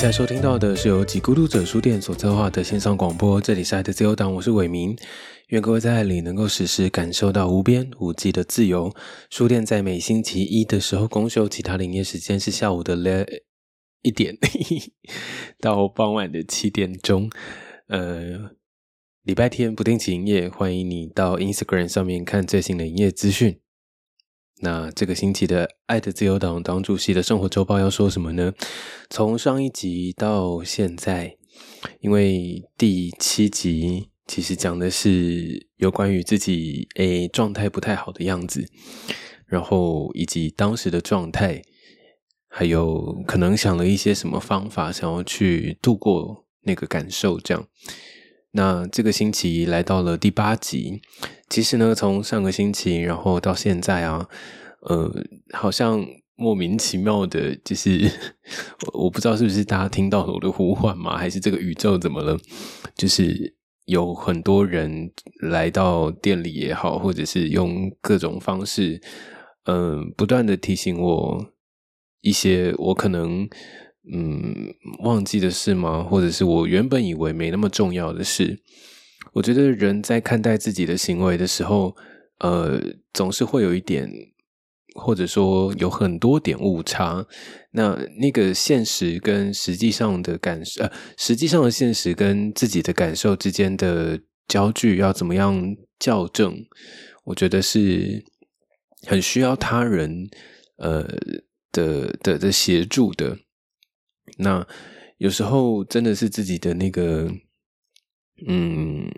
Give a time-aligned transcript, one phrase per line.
[0.00, 4.96] 在收听到的是由几孤独者书店所策划的线上广播，这里是爱的自由党，我是伟明。
[5.48, 8.90] 愿各位在爱里能够时时感受到无边无际的自由。
[9.28, 13.26] 书店在每星期一的时候公休，其他营业时间是下午的两
[14.00, 14.38] 一点
[15.60, 17.28] 到傍晚的七点钟。
[17.88, 18.52] 呃，
[19.22, 23.60] 礼拜天不定期营业，欢迎你到 Instagram 上面看最新的营业资讯。
[24.62, 28.52] 那这个星期的爱的自由党党主席的生活周报要说什么呢？
[29.08, 31.36] 从上一集到现在，
[32.00, 38.66] 因为第七集其实讲的是有关于自己诶状态不太好的样子，
[39.46, 41.62] 然后以及当时的状态，
[42.46, 47.66] 还有可能想了一些什么方法想要去度过那个感受，这样。
[48.52, 51.00] 那这个星期来到了第八集，
[51.48, 54.28] 其实呢，从上个星期然后到现在啊，
[54.80, 55.08] 呃，
[55.52, 58.10] 好像莫名其妙的，就是
[58.92, 61.16] 我不知道是不是大家听到了我的呼唤吗？
[61.16, 62.36] 还是这个宇宙怎么了？
[62.96, 69.00] 就是有很多人来到店里也好，或者是用各种方式，
[69.66, 71.52] 嗯，不断的提醒我
[72.20, 73.48] 一些我可能。
[74.12, 76.02] 嗯，忘记的事吗？
[76.02, 78.58] 或者是我原本以为没那么重要的事？
[79.34, 81.94] 我觉得人在看待自己的行为的时候，
[82.38, 82.80] 呃，
[83.12, 84.10] 总是会有一点，
[84.94, 87.26] 或者说有很多点误差。
[87.72, 96.56] 那那个现实跟实际上的感受，呃，实际上的现实跟自己的感受之间的焦距要怎么样校正？
[97.24, 98.24] 我觉得是
[99.06, 100.28] 很需要他人，
[100.78, 101.06] 呃
[101.70, 103.36] 的的的协助的。
[104.38, 104.66] 那
[105.18, 107.30] 有时候真的是自己的那个，
[108.46, 109.10] 嗯，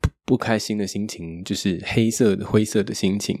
[0.00, 3.36] 不不开心的心情，就是黑色的灰色的心情，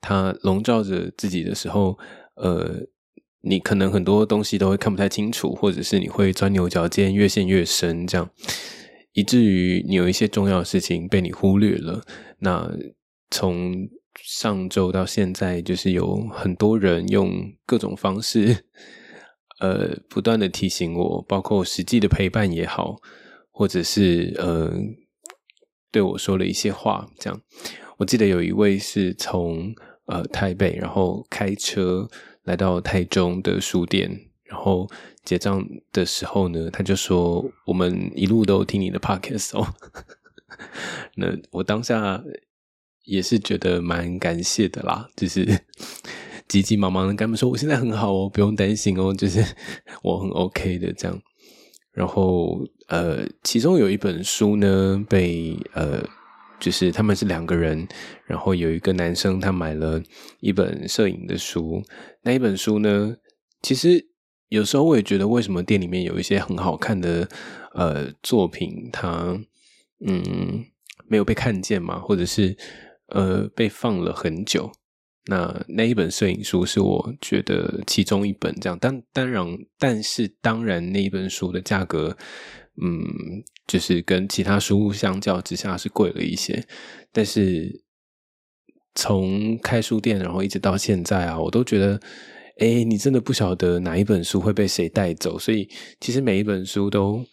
[0.00, 1.96] 它笼罩着自己的时候，
[2.34, 2.88] 呃，
[3.42, 8.28] 你可能很多东西都会看不太清楚，或者是你会钻牛角尖，越陷越深，这样，
[9.12, 12.04] 以至于你有一些重要的事情被你忽略了。
[12.40, 12.68] 那
[13.30, 13.88] 从
[14.20, 17.30] 上周到现在，就是有很多人用
[17.64, 18.64] 各种方式。
[19.58, 22.96] 呃，不断的提醒我，包括实际的陪伴也好，
[23.50, 24.70] 或者是呃，
[25.90, 27.40] 对我说了一些话，这样。
[27.96, 29.74] 我记得有一位是从
[30.04, 32.06] 呃台北，然后开车
[32.44, 34.86] 来到台中的书店，然后
[35.24, 39.74] 结账的时候呢，他就说：“我们一路都听你的 podcast 哦。
[41.16, 42.22] ”那我当下
[43.04, 45.64] 也是觉得蛮感谢的啦，就是。
[46.48, 49.44] 急急忙忙的跟他们说：“我现在很好哦，不用担心哦，就是
[50.02, 51.20] 我很 OK 的这样。”
[51.92, 56.02] 然后呃，其中有一本书呢，被呃，
[56.60, 57.88] 就是他们是两个人，
[58.26, 60.02] 然后有一个男生他买了
[60.40, 61.82] 一本摄影的书。
[62.22, 63.16] 那一本书呢，
[63.62, 64.08] 其实
[64.48, 67.28] 有时候我也觉得，为什么店里面有一些很好看的
[67.72, 69.40] 呃作品，它
[70.06, 70.66] 嗯
[71.08, 72.56] 没有被看见嘛，或者是
[73.08, 74.70] 呃被放了很久。
[75.26, 79.46] 那那一本摄影书是我觉得其中一本这样，但当然，
[79.78, 82.16] 但是当然那一本书的价格，
[82.82, 83.02] 嗯，
[83.66, 86.64] 就是跟其他书相较之下是贵了一些。
[87.12, 87.82] 但是
[88.94, 92.00] 从开书店然后一直到现在啊，我都觉得，
[92.58, 95.68] 哎，你真的不晓得哪一本书会被谁带走，所以
[96.00, 97.24] 其实每一本书都。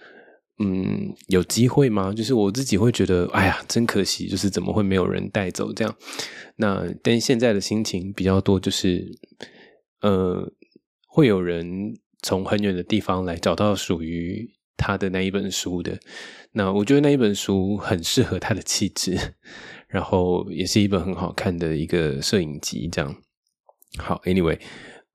[0.59, 2.13] 嗯，有机会吗？
[2.13, 5.95] 就是我自己会觉得，哎呀，真可惜，就是怎么会没有人带走这样？
[6.57, 9.03] 那但现在的心情比较多，就是
[10.01, 10.53] 呃，
[11.07, 14.47] 会有人从很远的地方来找到属于
[14.77, 15.99] 他的那一本书的。
[16.51, 19.17] 那我觉得那一本书很适合他的气质，
[19.87, 22.87] 然后也是一本很好看的一个摄影集。
[22.91, 23.15] 这样
[23.97, 24.59] 好，Anyway，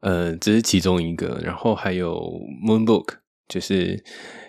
[0.00, 2.20] 呃，这是其中一个，然后还有
[2.66, 4.02] Moon Book，就是。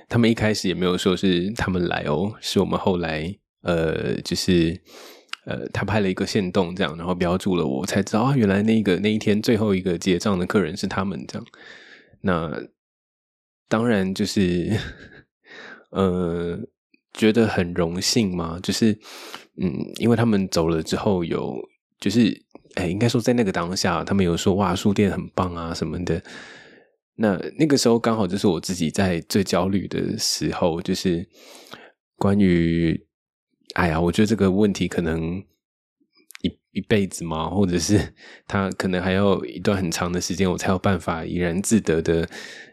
[0.09, 4.81] 他们一开始也没有说是他们来哦，是我们后来呃，就是
[5.45, 11.47] 呃，他拍了一个线动这样，然后标注了我，才知道啊，原来那个那一天最后一个结账的客人是他们这样。
[12.21, 12.51] 那
[13.67, 14.75] 当然就是
[15.91, 16.59] 呃，
[17.13, 18.97] 觉得很荣幸嘛，就是
[19.61, 21.55] 嗯，因为他们走了之后，有
[21.99, 22.43] 就是
[22.75, 26.21] 哎，应该说在那个当下，他们有说哇，书店很棒啊什么的。
[27.21, 31.27] 那那个时候刚好就是我自己在最焦虑的时候，就是
[32.15, 32.97] 关于，
[33.75, 35.37] 哎呀，我觉得这个问题可能
[36.41, 38.13] 一一辈子嘛，或者是
[38.47, 42.29] 他可能还要一段很长的时间，我才有办法怡然自得的，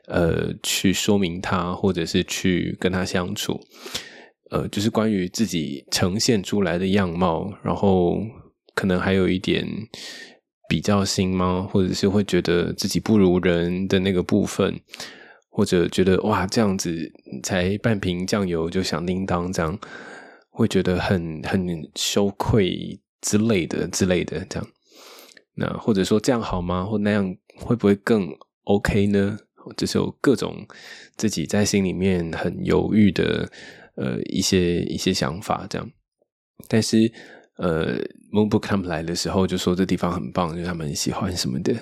[0.07, 3.61] 呃，去说明他，或者是去跟他相处，
[4.53, 8.17] 呃，就是关于自己呈现出来的样貌，然后
[8.77, 9.67] 可能还有一点。
[10.69, 11.69] 比较心吗？
[11.71, 14.81] 或者是会觉得自己不如人的那个部分，
[15.49, 19.79] 或者觉得哇这样子才半瓶酱油就响叮当这样，
[20.51, 24.69] 会觉得很很羞愧之类的之类的这样。
[25.55, 26.85] 那或者说这样好吗？
[26.85, 28.29] 或那样会不会更
[28.65, 29.39] OK 呢？
[29.77, 30.67] 就是有各种
[31.17, 33.51] 自己在心里面很犹豫的
[33.97, 35.91] 呃一些一些想法这样。
[36.69, 37.13] 但是
[37.57, 37.99] 呃
[38.33, 41.75] ，Moonbook 他们来的时候就说这地方很棒，就他们很喜欢什么的。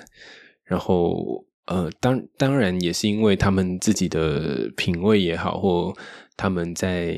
[0.63, 5.93] 然后呃，当当然也是因为他们自己的品味也好，或
[6.35, 7.17] 他们在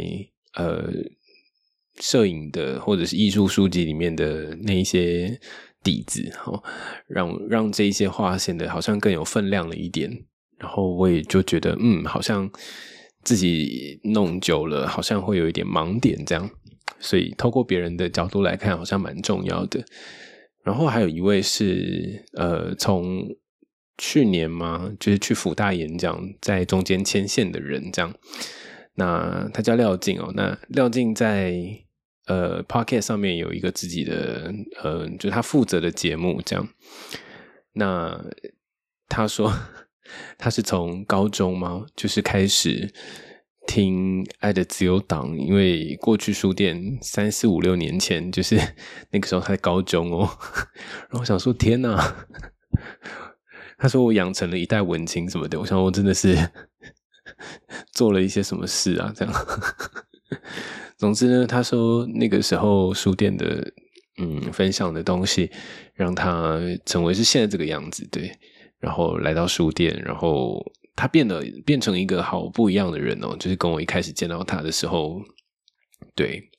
[0.56, 0.92] 呃
[2.00, 5.39] 摄影的或者是艺术书籍里面的那一些。
[5.83, 6.62] 底子，哈，
[7.07, 10.12] 让让这一些画显得好像更有分量了一点。
[10.57, 12.50] 然后我也就觉得，嗯，好像
[13.24, 16.50] 自己弄久了，好像会有一点盲点这样。
[16.99, 19.83] 所以透过别人的角度来看，好像蛮重要的。
[20.63, 23.27] 然后还有一位是，呃，从
[23.97, 28.13] 去年嘛，就是去福大演讲，在中间牵线的人这样。
[28.95, 31.83] 那他叫廖静哦，那廖静在。
[32.27, 34.53] 呃，Pocket 上面有一个自己的，
[34.83, 36.67] 呃，就他负责的节目这样。
[37.71, 38.21] 那
[39.07, 39.49] 他说
[40.37, 41.85] 他是从高中吗？
[41.95, 42.93] 就是开始
[43.67, 48.59] 听《爱的自由党》，因为过去书店三四五六年前，就是
[49.11, 50.27] 那个时候他在高中哦。
[51.09, 52.25] 然后我想说，天哪！
[53.77, 55.59] 他说我养成了一代文青什么的。
[55.59, 56.35] 我想我真的是
[57.93, 59.13] 做了一些什么事啊？
[59.15, 59.33] 这样。
[60.97, 63.71] 总之呢，他说那个时候书店的
[64.17, 65.51] 嗯分享的东西，
[65.93, 68.31] 让他成为是现在这个样子，对。
[68.79, 70.63] 然后来到书店，然后
[70.97, 75.21] 他变得变成一个好不一样的人哦，就是跟我一开始见到他的时候，
[76.13, 76.49] 对。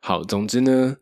[0.00, 0.96] 好，总之呢，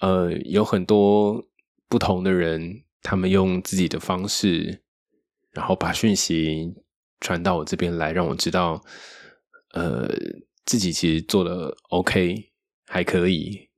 [0.00, 1.46] 呃，有很多
[1.88, 4.82] 不同的人，他们用自己的方式，
[5.52, 6.74] 然后把讯息
[7.20, 8.82] 传到我这边来，让我知道，
[9.72, 10.08] 呃。
[10.66, 12.50] 自己其实做的 OK，
[12.86, 13.68] 还可以，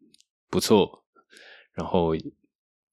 [0.48, 1.02] 不错。
[1.72, 2.14] 然后，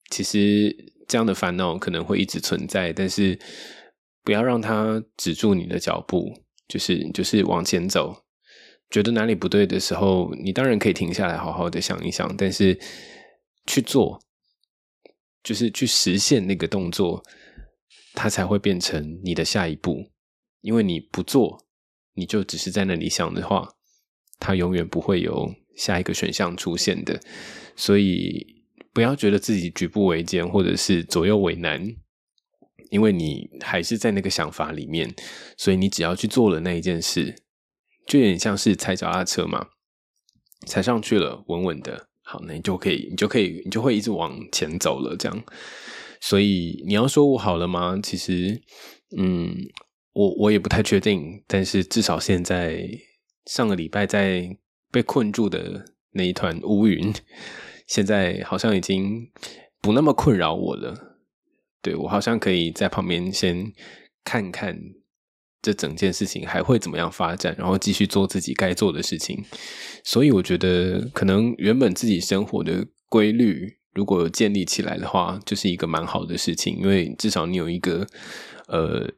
[0.10, 0.76] 其实
[1.08, 3.38] 这样的烦恼可能会一直存在，但是
[4.24, 6.34] 不要让它止住你的脚步，
[6.68, 8.24] 就是就是往前走。
[8.90, 12.80] 觉得哪里不对的时候，你当然可以停下来，好好的想一想，但是
[13.66, 14.22] 去做，
[15.44, 17.24] 就是去实现那个动作，
[18.14, 20.12] 它才会变成你的下一步。
[20.62, 21.66] 因为你不做，
[22.14, 23.68] 你就只是在那里想的话。
[24.40, 27.18] 它永远不会有下一个选项出现的，
[27.78, 28.46] 所以
[28.92, 31.82] 不要觉得自己举步维艰或者是左右为难，
[32.94, 35.14] 因为你还是在那个想法里面，
[35.58, 37.36] 所以你只要去做了那一件事，
[38.08, 39.68] 就有点像是踩脚踏车嘛，
[40.68, 45.44] 踩上去了，稳稳的，好，那你就可以，你就可以，你就会一直往前走了，这样。
[46.22, 48.00] 所以你要说我好了吗？
[48.02, 48.62] 其实，
[49.18, 49.54] 嗯，
[50.14, 52.88] 我我也不太确定，但是至少现在。
[53.46, 54.58] 上个礼拜在
[54.90, 57.14] 被困住的那一团乌云，
[57.88, 59.30] 现在好像已经
[59.82, 61.13] 不那么困扰我了。
[61.84, 63.72] 对我好像可以在旁边先
[64.24, 64.76] 看看
[65.62, 69.46] 这整件事情还会怎么样发展，然后继续做自己该做的事情。
[70.04, 78.08] 所以我觉得，可能原本自己生活的规律如果建立起来的话，就是一个蛮好的事情，因为至少你有一个
[78.68, 79.14] 呃。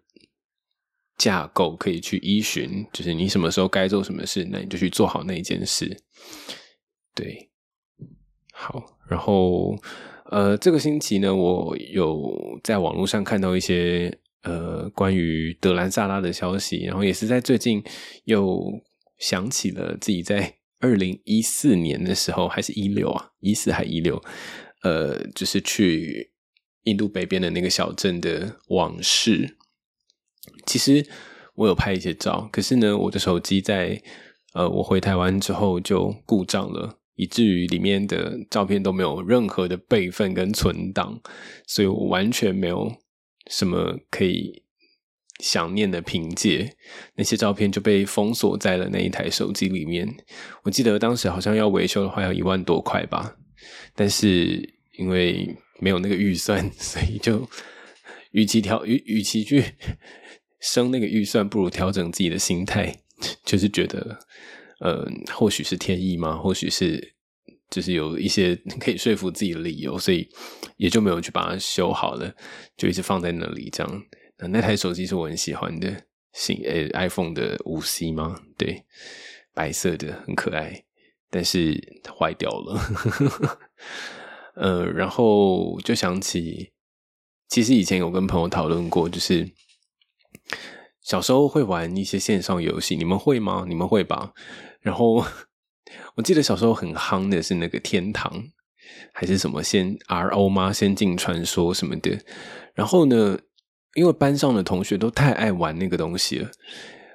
[1.17, 6.03] 架构可以去依循，就是你什么时候该做什么事，那你就去做好那一件事。
[7.13, 7.49] 对，
[8.51, 9.73] 好，然后
[10.31, 17.83] 呃，这个星期呢，我有在网络上看到一些呃关于德兰萨拉的消息，然后也是在最近
[18.23, 18.59] 又
[19.19, 24.21] 想起了自己在 二零一四年的时候，还是一六啊，一四还一六，
[24.81, 26.31] 呃，就是去
[26.83, 29.57] 印度北边的那个小镇的往事。
[30.65, 31.07] 其实
[31.55, 34.01] 我有拍一些照，可是呢，我的手机在
[34.53, 41.19] 呃，我回台湾之后就故障了，以至于里面的照片都没有任何的备份跟存档，
[41.67, 42.91] 所以我完全没有
[43.49, 44.63] 什么可以
[45.39, 46.75] 想念的凭借，
[47.15, 50.07] 那些照片就被封锁在了那一台手机里面。
[50.63, 53.35] 我记得当时好像要维修的话要一万多块吧，
[53.95, 57.47] 但是因为没有那个预算， 所以就
[58.31, 59.63] 与其调与与其去。
[60.61, 62.91] 升那个预算，不如调整自己的心态，
[63.45, 64.17] 就是觉得，
[64.79, 66.37] 呃，或许是天意吗？
[66.37, 67.15] 或许是，
[67.69, 70.27] 就是有一些可以说服自己的理由，所以
[70.77, 72.35] 也就没有去把它修好了，
[72.75, 73.69] 就一直放在那里。
[73.71, 74.03] 这样，
[74.39, 76.03] 那那台手机是我很喜欢的，
[76.33, 78.35] 新呃 iPhone 的五 C 吗？
[78.57, 78.83] 对，
[79.53, 80.83] 白色的很可爱，
[81.29, 83.59] 但是坏掉了。
[84.55, 86.71] 呃，然后就想起，
[87.47, 89.49] 其实以前有跟朋友讨论过，就是。
[91.05, 93.63] 小时候会玩一些线上游戏，你们会吗？
[93.67, 94.33] 你们会吧？
[94.81, 95.23] 然后
[96.15, 98.43] 我记得小时候很夯的是那个天堂，
[99.13, 100.73] 还是什么先 RO 吗？
[100.73, 102.17] 仙境传说什么的。
[102.73, 103.37] 然后呢，
[103.93, 106.49] 因为班上的同学都太爱玩那个东西了，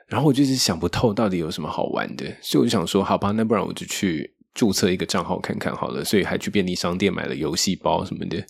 [0.07, 6.05] 然后我就是想不透到底有什么好玩的，所以我就想说，好吧，那不然我就去注册一个账号看看好了。
[6.05, 8.41] 所以还去便利商店买了游戏包什么的。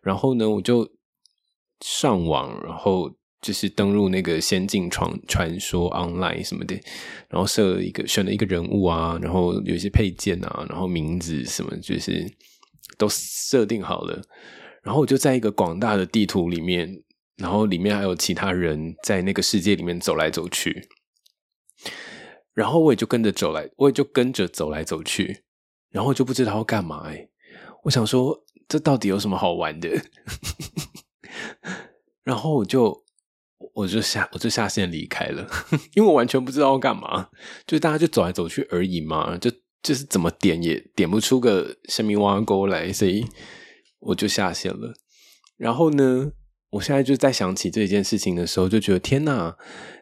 [0.00, 0.90] 然后呢，我就
[1.80, 3.12] 上网，然后。
[3.42, 6.80] 就是登录那个《仙境传传说 Online》什么的，
[7.28, 12.24] 然后设了一个选了一个人物啊，然后有一些配件啊，然后名字什么，就是
[12.96, 14.22] 都设定好了。
[14.84, 17.02] 然后我就在一个广大的地图里面，
[17.36, 20.88] 然后里面还有其他人在那个世界里面走来走去，
[22.54, 25.42] 然后我也就跟着走来，我也就跟着走来走去，
[25.90, 27.28] 然后就不知道要干嘛哎。
[27.82, 29.90] 我想说，这到底有什么好玩的？
[32.22, 33.02] 然后我就。
[33.74, 35.46] 我就下我就下线离开了，
[35.94, 37.28] 因为我完全不知道要干嘛，
[37.66, 39.50] 就大家就走来走去而已嘛，就
[39.82, 43.26] 就是怎么点也点不出个生命挖沟来，所以
[44.00, 44.94] 我就下线了。
[45.56, 46.32] 然后呢，
[46.70, 49.56] 我现在就在想起这件事情的时候，就觉得天哪，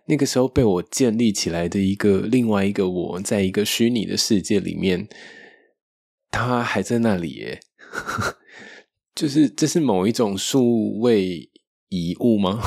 [0.07, 5.09] 那个时候被我建立起来的一个另外一个我，在一个虚拟的世界里面，
[6.31, 7.61] 他还在那里耶，
[9.15, 11.51] 就是这是某一种数位
[11.89, 12.61] 遗物吗？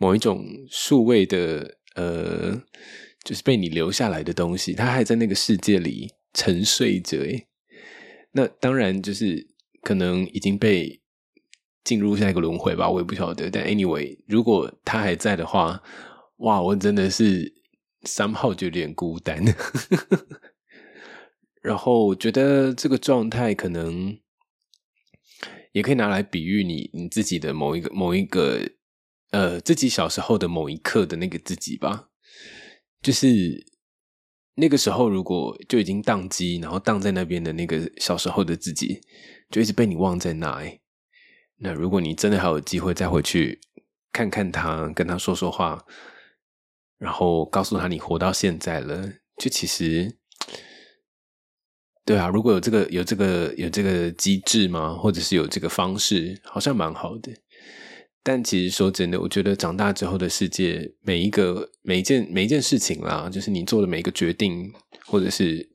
[0.00, 2.58] 某一种数位的呃，
[3.22, 7.18] 就是被你留下来的东西，它还在那个世界里沉睡着。
[8.32, 9.46] 那当然就是
[9.82, 11.02] 可能已经被
[11.84, 13.50] 进入下一个轮回吧，我也不晓得。
[13.50, 15.82] 但 anyway，如果它还在的话，
[16.38, 17.52] 哇，我真的是
[18.04, 19.44] 三号就有点孤单。
[21.60, 24.18] 然后我觉得这个状态可能
[25.72, 28.66] 也可以拿来比喻你你自己的某一个某一个。
[29.30, 32.08] 呃，自己小时候的某一刻的那个自己吧，
[33.00, 33.66] 就是
[34.56, 39.00] 那个时候，如果就已经宕机，然后宕在那边的那个小时候的自己，
[39.50, 40.62] 就一直被你忘在那。
[41.58, 43.60] 那如果你真的还有机会再回去
[44.12, 45.84] 看看他，跟他说说话，
[46.98, 50.18] 然后告诉他你活到现在了，就其实，
[52.04, 54.94] 对啊，如果有这个有这个有这个机制吗？
[54.94, 57.32] 或者是有这个方式，好像蛮好的。
[58.22, 64.70] 但其实说真的，我觉得长大之后的世界，每一个每一件每一件事情啦，就是你做的每一个决定，
[65.06, 65.68] 或者是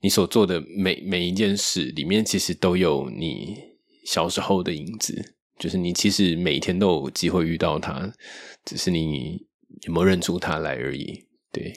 [0.00, 3.56] 你所做的每每一件事里面，其实都有你
[4.04, 5.36] 小时候的影子。
[5.58, 8.12] 就是你其实每天都有机会遇到他，
[8.64, 9.46] 只是你
[9.86, 11.24] 有没有认出他来而已。
[11.52, 11.72] 对，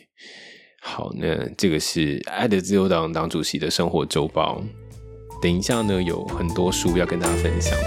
[0.81, 4.63] 好，那这个是爱的自由党党主席的生活周报。
[5.39, 7.77] 等一下呢，有很多书要跟大家分享。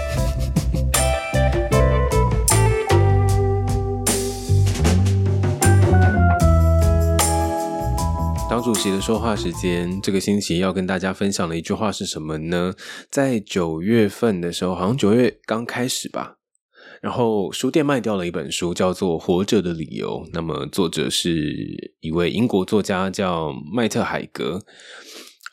[8.71, 12.75] 主席的说话时间，这个星期要跟大家分享的一句话是什么呢？
[13.09, 16.37] 在九月份的时候，好像九月刚开始吧，
[17.01, 20.23] 然后书店卖掉了一本书，叫做《活着的理由》。
[20.33, 24.61] 那么作者是一位英国作家，叫麦特海格。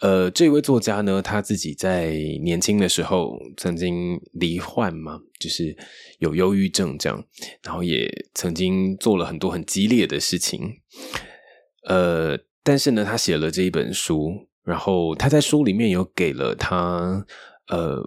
[0.03, 2.11] 呃，这位作家呢，他自己在
[2.45, 5.75] 年轻的时候曾经罹患嘛，就是
[6.19, 7.25] 有忧郁症这样，
[7.63, 10.61] 然后也曾经做了很多很激烈的事情，
[11.89, 12.39] 呃。
[12.67, 17.25] 但是呢，他写了这一本书，然后他在书里面有给了他，
[17.69, 18.03] 呃，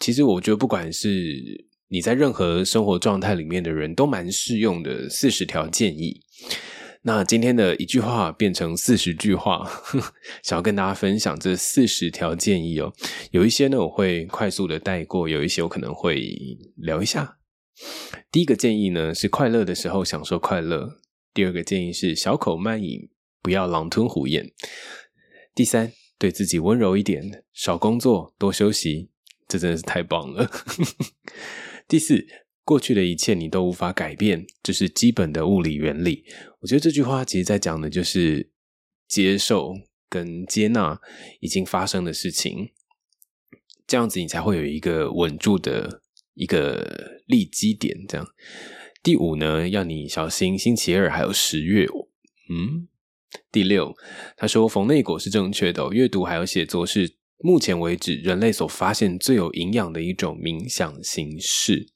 [0.00, 6.20] 其实我觉得不管是你在任何生活状态里面的人都蛮适用的四十条建议。
[7.04, 9.66] 那今天的一句话变成四十句话，
[10.44, 12.92] 想要跟大家分享这四十条建议哦。
[13.30, 16.22] 有一些呢我会快速的带过，有一些我可能会
[16.76, 17.38] 聊一下。
[18.30, 20.98] 第一个建议呢是快乐的时候享受快乐，
[21.32, 23.08] 第二个建议是小口慢饮。
[23.42, 24.52] 不要狼吞虎咽。
[25.54, 29.10] 第三，对自己温柔一点，少工作，多休息，
[29.48, 30.50] 这真的是太棒了。
[31.86, 32.26] 第四，
[32.64, 36.24] 过去的一切你都无法改变，这是基本的物理原理。
[36.60, 38.50] 我觉得这句话其实在讲的就是
[39.06, 39.74] 接受
[40.08, 40.98] 跟接纳
[41.40, 42.70] 已经发生的事情，
[43.86, 46.02] 这样子你才会有一个稳住的
[46.34, 48.06] 一个立基点。
[48.08, 48.26] 这样，
[49.02, 51.86] 第五呢，要你小心星期二还有十月，
[52.48, 52.88] 嗯。
[53.50, 53.94] 第六，
[54.36, 55.88] 他说冯内果是正确的。
[55.90, 61.86] 阅读还有写作是目前为止人类所发现最有营养的一种冥想形式。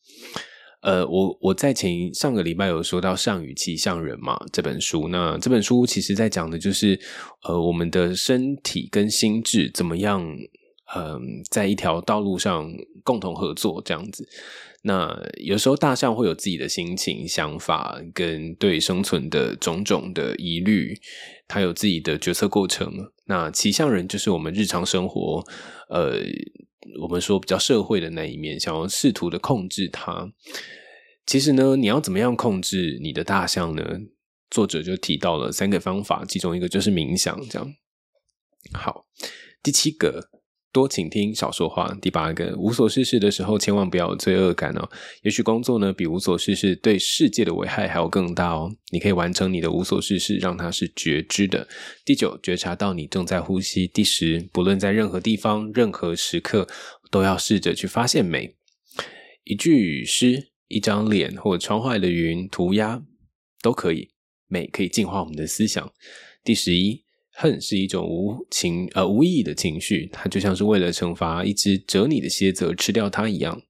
[0.83, 7.00] 呃，我我在前上个礼拜有说到《上与其象人》嘛这本书，那这本书其实在讲的就是
[7.43, 10.25] 呃我们的身体跟心智怎么样
[10.95, 12.71] 嗯，在一条道路上
[13.02, 14.28] 共同合作这样子。
[14.88, 20.97] 那有时候大象会有自己的心情、想法跟对生存的种种的疑虑，
[21.49, 23.11] 它有自己的决策过程。
[23.26, 25.45] 那骑象人就是我们日常生活，
[25.90, 26.21] 呃，
[27.02, 30.33] 我们说比较社会的那一面，想要试图的控制它。
[31.26, 33.83] 其实呢，你要怎么样控制你的大象呢？
[34.50, 37.37] 作者就提到了三个方法，其中一个就是冥想。
[37.50, 37.75] 这样
[38.73, 39.05] 好，
[39.64, 40.31] 第七个。
[40.76, 41.97] 多倾听，少说话。
[42.02, 44.87] 第八个，无所事事的时候，千万不要有罪恶感哦。
[45.23, 48.71] 也许工作呢，比无所事事对世界的危害还要更大哦。
[48.90, 51.66] 你可以完成你的无所事事，让它是觉知的。
[52.04, 53.87] 第九，觉察到你正在呼吸。
[53.87, 56.68] 第十，不论在任何地方、任何时刻，
[57.11, 58.54] 都要试着去发现美。
[59.45, 63.02] 一句诗、一张脸或窗外的云涂鸦
[63.62, 64.11] 都可以。
[64.47, 65.90] 美可以净化我们的思想。
[66.45, 67.06] 第十一。
[67.38, 73.61] 恨是一种无情呃无意义的情绪，它就像是为了惩罚一只蛰你的蝎子而吃掉它一样。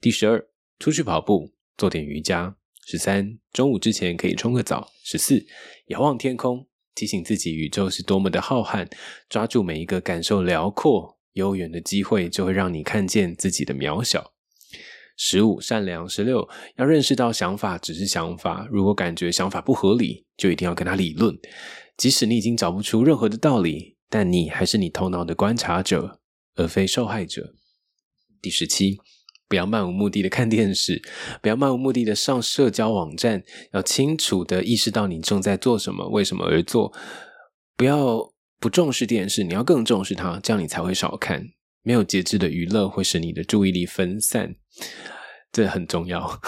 [0.00, 0.46] 第十二，
[0.78, 2.54] 出去跑步，做点瑜伽。
[2.86, 4.92] 十三，中午之前可以冲个澡。
[5.02, 5.44] 十四，
[5.88, 8.88] 遥望天空，提醒自己宇宙是多么的浩瀚，
[9.28, 14.32] 抓住每一个感受辽阔悠远的机会，就会让你看见自己的渺小。
[15.16, 16.08] 十五，善良。
[16.08, 21.36] 十六，要认识到想法只是想法，如果感觉想法不合理，就一定要跟他理论。
[22.02, 26.18] 即使你已经找不出任何的道理，但你还是你头脑的观察者，
[26.56, 27.54] 而非受害者。
[28.40, 28.98] 第十七，
[29.46, 31.00] 不要漫无目的的看电视，
[31.40, 36.92] 不要漫无目的的上社交网站，要清楚的意识到你正在做什么，为什么而做。
[37.76, 41.50] 不要不重视电视，你要更重视它，这样你才会少看。
[41.84, 44.56] 没有节制的娱乐会使你的注意力分散，
[45.52, 46.40] 这很重要。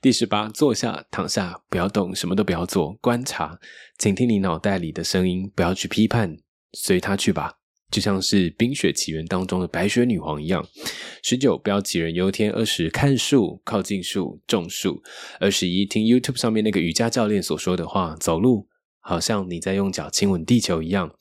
[0.00, 3.58] 第十八，坐下，躺下，不要动，什么都不要做，观察，
[3.98, 6.36] 请听你脑袋里的声音，不要去批判，
[6.72, 7.54] 随他去吧，
[7.90, 10.64] 就像是《冰雪奇缘》当中的白雪女王一样。
[11.22, 15.02] 十九，不要杞人忧天；二十，看树，靠近树，种树；
[15.40, 18.68] 二十一，听 YouTube 上面那个瑜伽教练所说的话，走路
[19.00, 21.12] 好像你在用脚亲吻地球一样。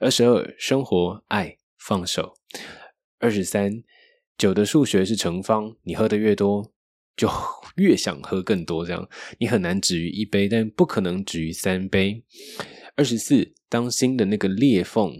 [0.00, 2.34] 二十二，生活，爱，放手。
[3.20, 3.84] 二十三，
[4.36, 6.73] 酒的数学是乘方，你喝的越多。
[7.16, 7.28] 就
[7.76, 12.24] 越想喝更多，这样你很难止于一杯，但不可能止于三杯。
[12.96, 15.12] 二十四，当心的那个裂缝，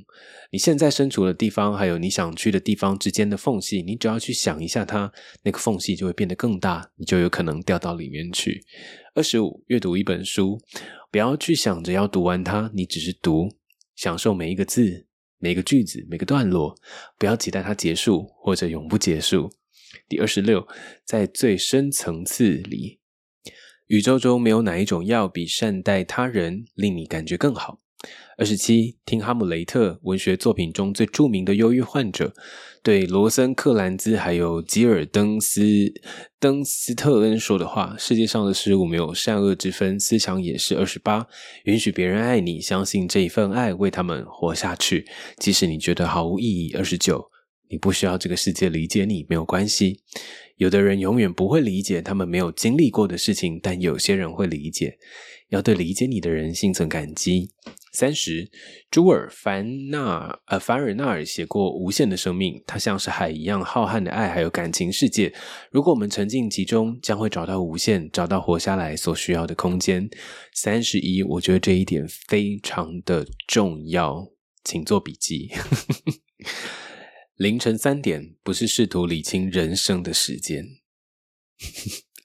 [0.53, 8.65] 你现在身处的地方，还有你想去的地方之间的缝隙，你只要去想一下它，那个缝隙就会变得更大，你就有可能掉到里面去。
[9.15, 10.61] 二十五，阅读一本书，
[11.11, 13.49] 不要去想着要读完它，你只是读，
[13.97, 15.07] 享受每一个字、
[15.39, 16.77] 每个句子、每个段落，
[17.19, 19.51] 不要期待它结束或者永不结束。
[20.09, 20.67] 第二十六，
[21.05, 22.99] 在最深层次里，
[23.87, 27.81] 宇宙中没有哪一种药比善待他人令你感觉更好。
[28.37, 32.35] 二十七，听哈姆雷特文学作品中最著名的忧郁患者
[32.83, 35.63] 对罗森克兰兹还有吉尔登斯
[36.39, 40.77] 登斯特恩说的话：世界上的事物没有善恶之分，思想也是。
[40.77, 41.27] 二十八，
[41.65, 45.07] 允许别人爱你，相信这一份爱为他们活下去，
[45.39, 46.75] 即使你觉得毫无意义。
[46.75, 47.31] 二十九。
[47.68, 50.00] 你不需要这个世界理解你，没有关系。
[50.57, 54.98] 有的人永远不会理解他们没有经历过的事情，但有些人会理解。
[55.50, 57.50] 要对理解你的人心存感激。
[57.92, 58.50] 三十，
[58.90, 65.33] 朱尔凡纳呃凡尔纳尔写过《无限的生命》，它像是海一样浩瀚的爱，还有感情世界。
[65.70, 70.09] 如果我们沉浸其中，将会找到无限，找到活下来所需要的空间。
[70.53, 74.27] 三十一，我觉得这一点非常的重要，
[74.64, 75.50] 请做笔记。
[77.37, 80.64] 凌晨三点不是试图理清人生的时间。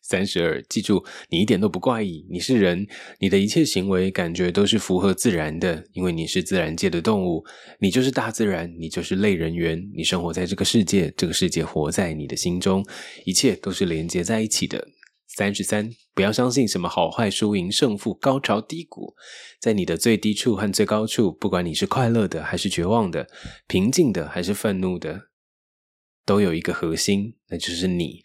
[0.04, 2.86] 三十二，记住，你一点都不怪异，你是人，
[3.20, 7.44] 你的一切行为感觉都是符合自然的，因为你是自然界的动物，
[7.80, 12.86] 你就是大自然，你就是类人猿，你生活在这个世界，这个世界活在你的心中，
[13.26, 14.88] 一切都是连接在一起的。
[15.28, 19.16] 三十三，不要相信什么好坏、输赢、胜负、高潮低谷，
[19.58, 23.30] 在你的最低处和最高处，不管你是快乐的还是绝望的，
[23.68, 25.30] 平静的还是愤怒的，
[26.26, 28.24] 都有一个核心，那就是你，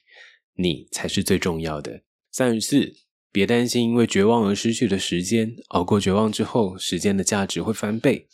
[0.57, 2.03] 你才是最重要的。
[2.33, 2.93] 三十四，
[3.31, 8.27] 别担心因为绝望而失去的时间，熬过绝望之后，时间的价值会翻倍。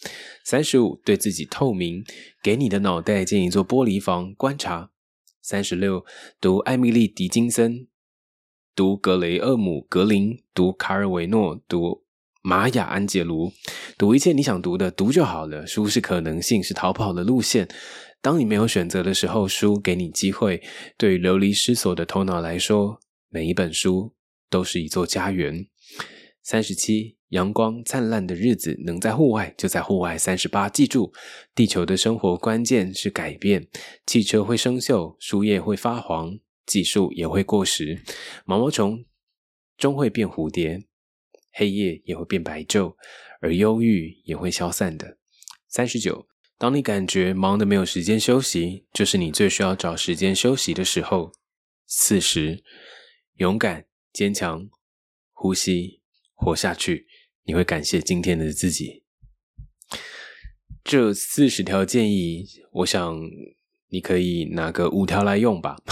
[0.43, 2.03] 三十五，对自己透明，
[2.43, 4.93] 给你的脑袋建一座玻璃房，观察。
[5.43, 6.07] 三十六，
[6.41, 7.90] 读艾米丽·狄金森。
[8.75, 12.05] 读格雷厄姆·格林，读卡尔维诺，读
[12.43, 13.53] 玛雅·安杰卢，
[13.99, 15.67] 读一切你想读的，读就好了。
[15.67, 17.69] 书是可能性，是逃跑的路线。
[18.23, 20.63] 当你没有选择的时候，书给你机会。
[20.97, 24.13] 对于流离失所的头脑来说，每一本书
[24.49, 25.67] 都是一座家园。
[26.43, 30.17] 三十七，阳光灿烂的日子，能在户外就在户外。
[30.17, 31.13] 三十八，记住，
[31.55, 33.69] 地球的生活关键是改变。
[34.07, 36.39] 汽车会生锈，树叶会发黄，
[36.71, 38.01] 技术也会过时，
[38.45, 39.05] 毛毛虫
[39.77, 40.85] 终会变蝴蝶，
[41.51, 42.95] 黑夜也会变白昼，
[43.41, 45.19] 而忧郁也会消散的。
[45.67, 51.33] 三十九，当你感觉忙的没有时间休息，就是你最需要找时间休息的时候。
[51.89, 52.63] 四十，
[53.39, 54.71] 勇敢坚强，
[55.33, 56.01] 呼吸
[56.35, 57.09] 活下去。
[57.43, 59.03] 你会感谢今天的自己。
[60.85, 63.21] 这四十条建议，我想
[63.89, 65.83] 你可以拿个五条来用吧。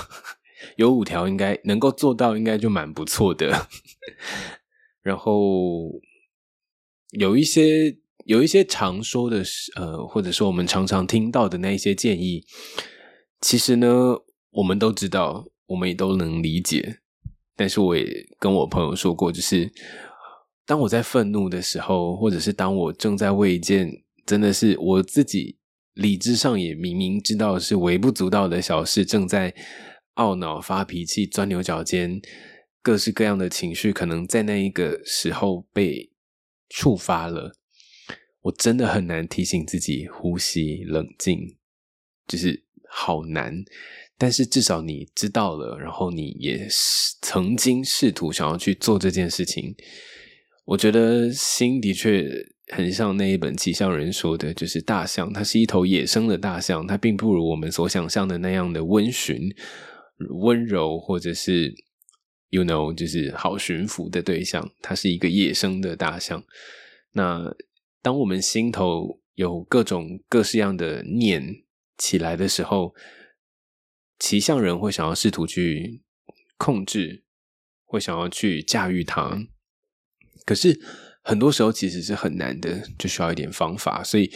[0.77, 3.69] 有五条应该能够做到，应该就蛮不错的。
[5.03, 6.01] 然后
[7.13, 9.43] 有一些有一些常说的，
[9.77, 12.45] 呃，或者说我们常常听到的那一些建议，
[13.41, 14.17] 其实呢，
[14.51, 17.01] 我们都知道，我们也都能理解。
[17.57, 19.73] 但是我也跟我朋友说过，就是。
[20.67, 23.91] 当我在愤怒的时候，或者是当我正在为一件
[24.27, 25.57] 真的是我自己
[25.95, 29.55] 理智上也明明知道是微不足道的小事，正在
[30.19, 32.21] 懊恼、发脾气、钻牛角尖，
[32.83, 36.11] 各式各样的情绪，可能在那一个时候被
[36.69, 37.53] 触发了，
[38.43, 41.57] 我真的很难提醒自己呼吸、冷静，
[42.27, 43.65] 就是好难。
[44.21, 46.67] 但是至少你知道了，然后你也
[47.23, 49.77] 曾经试图想要去做这件事情。
[50.65, 52.29] 我觉得心的确
[52.75, 59.55] 很像那一本《骑象人》说的，就是大象，它是一头野生的大象，它并不如我们所想象的那样的温驯、
[60.31, 61.75] 温柔，或者是
[62.51, 64.71] you know，就是好驯服的对象。
[64.83, 66.45] 它是一个野生的大象。
[67.13, 67.55] 那
[68.03, 71.63] 当我们心头有各种各式样的念
[71.97, 72.95] 起来的时候，
[74.19, 76.03] 骑象人会想要试图去
[76.57, 77.25] 控制，
[77.85, 79.47] 会想要去驾驭它。
[80.45, 80.81] 可是
[81.23, 84.03] 很多时候其实是很难的，就需要一点方法。
[84.03, 84.33] 所以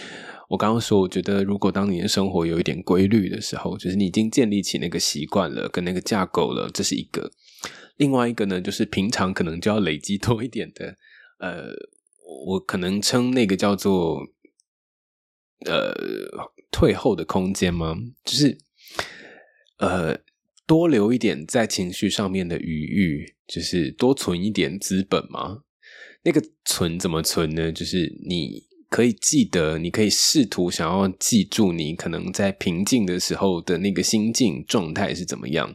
[0.53, 7.33] 我刚刚说，我觉得如果当你的生活有一点规律的时候，就是你已经建立起那个习惯了，跟那个架构了，这是一个。
[7.97, 10.99] 另外一个呢，就是平常可能就要累积多一点的，
[11.39, 11.69] 呃，
[12.45, 14.21] 我可能称那个叫做
[15.65, 15.95] 呃
[16.71, 17.97] 退后的空间吗？
[18.23, 18.59] 就是
[19.79, 20.19] 呃
[20.67, 25.63] 多留一点在情绪上面的余裕，就是多存一点资本吗。
[26.25, 27.73] 那个存怎么存呢？
[27.73, 35.75] 就是你可以记得，你可以试图想要记住你可能在平静的时候的那个心境状态是怎么样。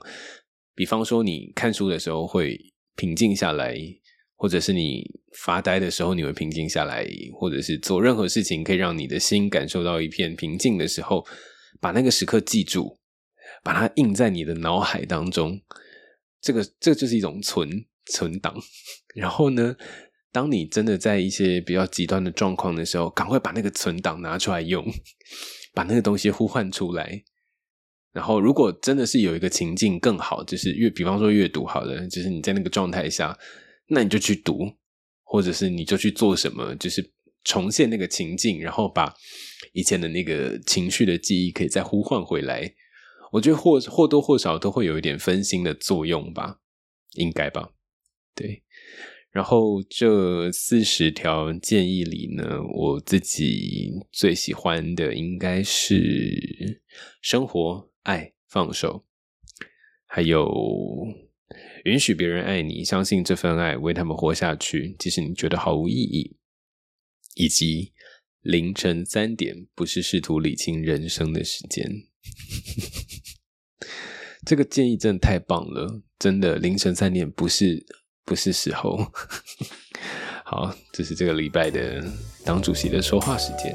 [0.75, 2.55] 比方说，你看书的时候会
[2.95, 3.75] 平静下来，
[4.35, 5.03] 或者是你
[5.43, 11.25] 发呆的时候你会平静下来，或者是做任何事情可以让你的心感受到一片平静的时候，
[11.81, 12.99] 把那个时刻记住，
[13.63, 15.59] 把它印在你的脑海当中。
[16.39, 17.67] 这个这就是一种存
[18.11, 18.55] 存档。
[19.15, 19.75] 然后呢？
[20.31, 24.85] 当你真的在一些比较极端的状况的时候，赶快把那个存档拿出来用，
[25.73, 27.23] 把那个东西呼唤出来。
[28.13, 33.37] 然后，如果真的是有一个情境更好，就是阅，比方说阅读，好了，就是你在那个状态下，
[33.89, 34.73] 那你就去读，
[35.23, 37.13] 或者是你就去做什么，就是
[37.43, 39.13] 重现那个情境，然后把
[39.73, 42.73] 以前的那个情绪的记忆可以再呼唤回来。
[43.33, 46.59] 我觉得或或多或少都会有一点分心的作用吧，
[47.13, 47.69] 应该吧？
[49.37, 56.81] 然后这四十条建议里呢，我自己最喜欢的应该是
[57.21, 59.05] 生活、爱、放手，
[60.07, 60.51] 还有
[61.85, 66.35] 允许别人爱你，相信这份爱，为他们活下去，即使你觉得毫无意义，
[67.35, 67.93] 以及
[68.41, 71.87] 凌晨三点不是试图理清人生的时间。
[74.47, 77.85] 这个建议真的太棒了，真的凌晨三点不是。
[78.27, 79.09] 不是时候。
[80.43, 82.03] 好，这是这个礼拜的
[82.43, 83.73] 党主席的说话时间。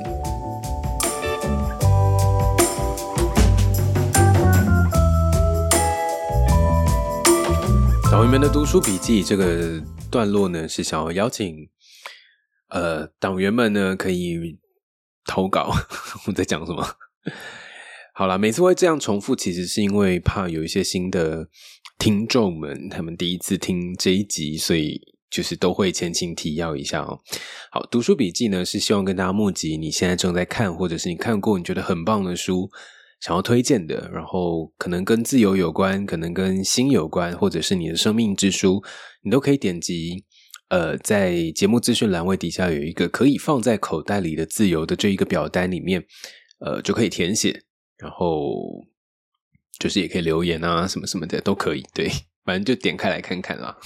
[8.10, 11.70] 党员们的读书笔记这个段落呢，是想要邀请
[12.68, 14.58] 呃党员们呢可以
[15.24, 15.74] 投稿。
[16.28, 16.86] 我在讲什么？
[18.12, 21.48] 好了，每次会这样重复，其实是因为怕有一些新的。
[22.02, 27.20] 听众们，他们第一次听这一集，所以就是都会前情提要一下哦。
[27.70, 32.68] 好，读书笔记呢是希望跟大家募集你现在正在看，或者是你看过你觉得很棒的书，
[33.20, 38.82] 想要推荐的，然后可能跟自由有关，可能跟心有关，或者是你的生命之书，
[39.22, 40.24] 你都可以点击
[40.70, 46.04] 呃，在节目资讯栏位底下有一个可以放在口袋里的自由的这一个表单里面，
[46.58, 47.62] 呃，就可以填写，
[47.96, 48.88] 然后。
[49.78, 52.08] 就是也可以留言啊，什么什么的都可以，对，
[52.44, 53.76] 反正就点开来看看啦。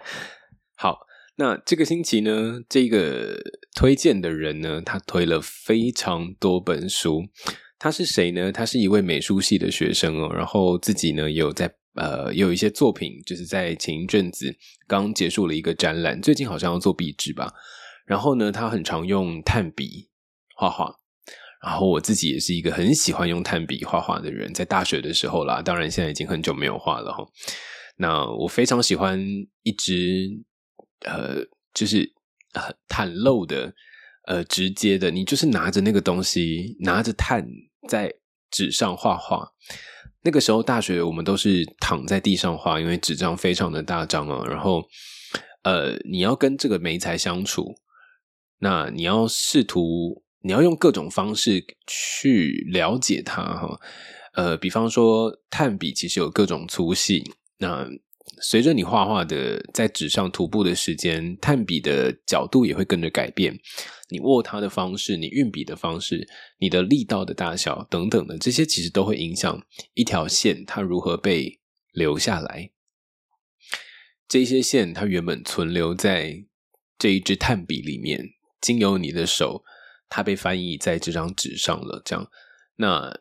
[0.76, 1.00] 好，
[1.36, 3.38] 那这个星期呢，这个
[3.74, 7.24] 推荐的人呢，他推了非常多本书。
[7.78, 8.50] 他是谁呢？
[8.50, 17.52] 他是一位美术系的学生哦，然后自己呢有在呃有一些作品，就是在前一阵子刚结束了一个展览，最近好像要做壁纸吧。
[18.06, 20.08] 然后呢，他很常用炭笔
[20.54, 20.96] 画画。
[21.66, 27.26] 然后我自己也是一个很喜欢用炭笔画画的人，在大学的时候啦，当然现在已经很久没有画了哈。
[27.96, 29.20] 那我非常喜欢
[29.64, 30.28] 一支
[31.04, 32.08] 呃，就是
[32.52, 33.74] 很坦露的
[34.28, 37.44] 呃直接的，你就是拿着那个东西，拿着炭
[37.88, 38.14] 在
[38.48, 39.48] 纸上画画。
[40.22, 44.46] 那个时候大学我们都是躺在地上画，因为纸张非常的大张啊。
[44.46, 44.84] 然后
[45.64, 47.74] 呃，你要跟这个媒材相处，
[48.60, 50.22] 那你要试图。
[50.46, 53.80] 你要用各种方式去了解它，哈，
[54.34, 57.24] 呃，比方说炭笔其实有各种粗细，
[57.58, 57.88] 那
[58.40, 63.58] 随着你画画的在纸上涂布的时间，炭笔的角度也会跟着改变，
[64.08, 66.28] 你握它的方式，你运笔的方式，
[66.60, 69.60] 你的力道的大小等等的，这些其实都会影响
[69.94, 71.58] 一条线它如何被
[71.92, 72.70] 留下来。
[74.28, 76.44] 这些线它原本存留在
[76.96, 78.28] 这一支炭笔里面，
[78.60, 79.64] 经由你的手。
[80.08, 82.28] 他被翻译在这张纸上了，这样。
[82.76, 83.12] 那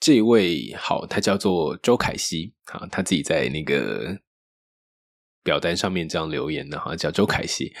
[0.00, 4.18] 这位好，他叫做周凯西啊，他自己在那个
[5.42, 7.72] 表单上面这样留言的哈，叫周凯西。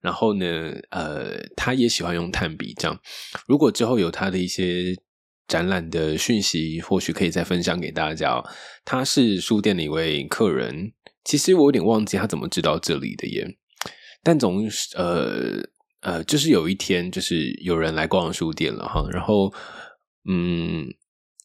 [0.00, 3.00] 然后呢，呃，他也喜欢用炭笔，这样。
[3.46, 4.94] 如果之后有他的一些
[5.48, 8.42] 展览的讯息，或许可以再分享给大家。
[8.84, 10.92] 他是书店的一位客人，
[11.24, 13.56] 其实我有点忘记他怎么知道这里的耶，
[14.22, 15.70] 但总呃。
[16.06, 19.52] 呃，就是有一天，就是有人来逛书店了哈，然后，
[20.30, 20.86] 嗯，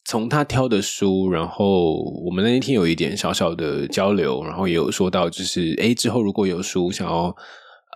[0.04, 7.34] 从他挑的书，然后我们那一天有一点小小的交流，然后也有说到，就是哎，之后如果有书想要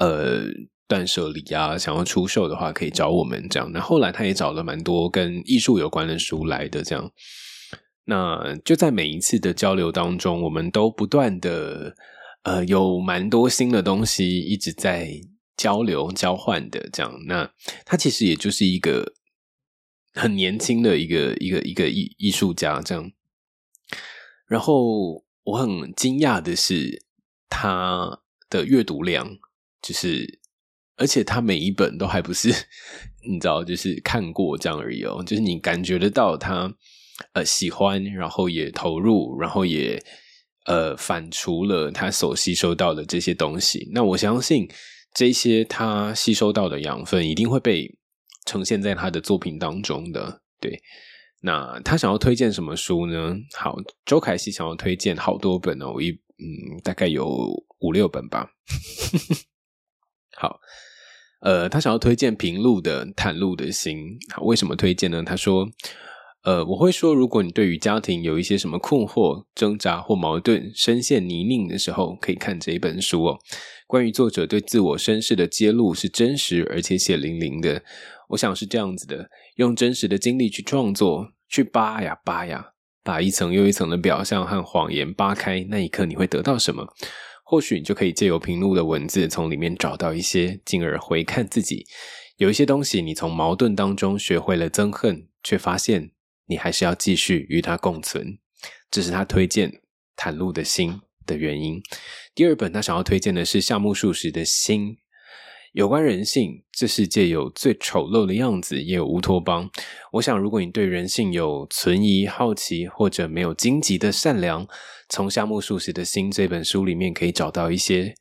[0.00, 0.42] 呃
[0.88, 3.70] 断舍离啊，想要出售的话，可以找我们这样。
[3.72, 7.09] 那后来他也找了蛮多跟艺术有关的书来的，这样。
[8.07, 11.94] 那就在每一次的交流当中，我们都不断的
[12.42, 15.12] 呃有蛮多新的东西一直在。
[15.56, 17.50] 交流交换的这样，那
[17.86, 19.14] 他其实也就是一个
[20.12, 23.10] 很年轻的一个一个一个艺艺术家这样。
[24.46, 27.02] 然后我很惊讶的是
[27.48, 29.38] 他的阅读量，
[29.80, 30.40] 就是
[30.96, 32.50] 而且他每一本都还不是
[33.26, 36.74] 你知道，就是看过这样而已哦，就是你感觉得到他
[37.32, 40.02] 呃喜欢，然后也投入，然后也
[40.66, 43.88] 呃反刍了他所吸收到的这些东西。
[43.92, 44.68] 那我相信。
[45.16, 47.96] 这些他吸收到的养分一定会被
[48.44, 50.42] 呈现在他的作品当中的。
[50.61, 50.79] 对，
[51.40, 53.35] 那他想要推荐什么书呢？
[53.55, 57.26] 好，周凯西想要推荐好多本哦，一嗯，大概有
[57.81, 58.50] 五六本吧。
[60.37, 60.61] 好，
[61.40, 63.96] 呃，他想要推荐平路的《袒露的心》。
[64.35, 65.22] 好，为什么推荐呢？
[65.22, 65.66] 他说。
[66.42, 73.38] 呃，我会说，如果你对于家庭有一些什么困惑、挣扎或矛盾，深陷泥泞的时候，可以看这一本书哦。
[73.87, 77.83] 关于作者对自我身世的揭露是真实而且血淋淋的。
[78.31, 82.72] 我想是这样子的：用真实的经历去创作，去扒呀扒呀，
[83.03, 85.64] 把一层又一层的表象和谎言扒开。
[85.68, 86.87] 那一刻，你会得到什么？
[87.44, 91.87] 或许你就可以借由平路的文字，从里面找到一些，进而回看自己。
[92.38, 96.11] 有一些东西，你从矛盾当中学会了憎恨，却发现。
[96.49, 98.38] 你还是要继续与它共存，
[98.88, 99.81] 这是他推荐
[100.16, 101.82] 袒露的心的原因。
[102.34, 104.96] 第二本他想要推荐的是夏目漱石的心，
[105.72, 109.68] 有关人性，这世界有最丑陋的样子，也有乌托邦。
[110.12, 114.66] 我想，如果你对人性有存疑、好奇，或者没有荆棘的善良，
[115.08, 118.14] 从夏目漱石的心这本书里面可以找到一些。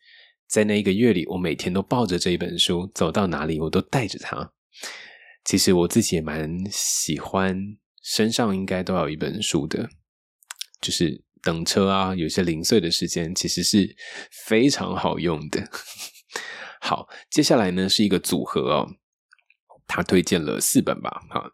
[0.47, 4.51] 在那一个月里，我每天都抱着这一本书，走到哪里我都带着它。
[5.43, 7.77] 其实我自己也蛮喜欢。
[8.07, 9.89] 身上应该都有一本书的，
[10.79, 13.95] 就是等车啊，有些零碎的时间，其实是
[14.31, 15.69] 非常好用的。
[16.81, 18.95] 好，接下来呢是一个组合哦，
[19.85, 21.51] 他推荐了四本吧，哈，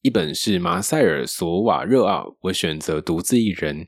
[0.00, 3.86] 一本是马塞尔·索瓦热奥，我选择独自一人，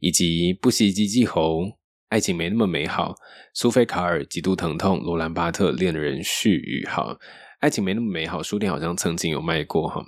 [0.00, 3.14] 以及不惜鸡鸡猴，爱情没那么美好，
[3.54, 7.16] 苏菲卡尔极度疼痛，罗兰巴特恋人絮语，好，
[7.60, 10.04] 爱情没那么美好，书店好像曾经有卖过哈。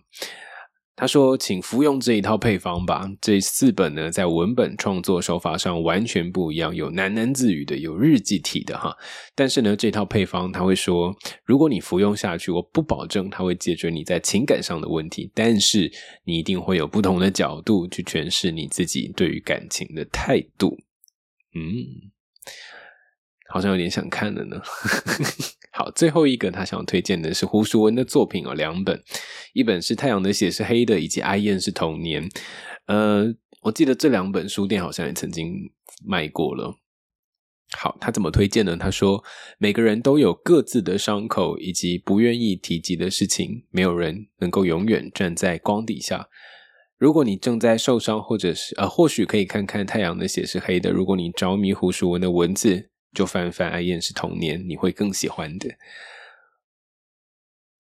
[0.97, 3.11] 他说：“请服用这一套配方吧。
[3.21, 8.97] 这四本呢，在文本创作手法上完全不一样，有喃喃自语的，有日记体的哈。
[9.35, 11.13] 但是呢，这套配方他会说，
[11.45, 15.91] 如果你服用下去，我不保证它会解决你在情感上的问题，但是
[16.23, 20.79] 你一定会有不同的角度去诠释你自己对于感情的态度。
[21.57, 22.13] 嗯，
[23.49, 24.63] 好像有点想看了呢。
[25.77, 29.03] 好，最后一个他想推荐的是胡淑文的作品哦，两本，
[29.55, 32.29] 一本是《太阳的血是黑的》，以及《哀燕是童年》。
[32.87, 35.53] 呃，我记得这两本书店好像也曾经
[36.07, 36.77] 卖过了。
[37.77, 38.77] 好，他怎么推荐呢？
[38.77, 39.25] 他说，
[39.59, 46.29] 每个人都有各自的伤口以及不愿意提及的事情，没有人能够永远站在光底下。
[46.99, 50.91] 如果你正在受伤，或者是呃，或许可以看看《太阳的血是黑的》。
[50.93, 55.75] 如果你着迷胡淑文的文字，就翻翻《爱燕是童年》，你会更喜欢的。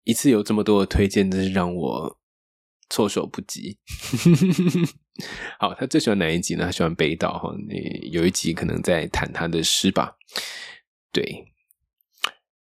[0.04, 2.18] 一次有这么多的推荐，真是让我
[2.90, 3.78] 措手不及。
[5.60, 6.64] 好，他最喜欢哪一集呢？
[6.66, 7.54] 他喜欢北岛哈。
[7.68, 7.76] 那
[8.10, 10.16] 有一集可能在谈他的诗吧。
[11.12, 11.52] 对，